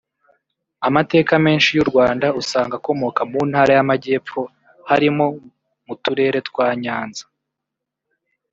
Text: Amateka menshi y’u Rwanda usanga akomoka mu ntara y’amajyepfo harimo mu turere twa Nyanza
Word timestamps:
Amateka 0.87 1.33
menshi 1.45 1.69
y’u 1.77 1.87
Rwanda 1.89 2.27
usanga 2.41 2.73
akomoka 2.79 3.21
mu 3.31 3.39
ntara 3.49 3.71
y’amajyepfo 3.77 4.41
harimo 4.89 5.25
mu 5.85 5.93
turere 6.03 6.39
twa 6.49 6.67
Nyanza 6.81 7.23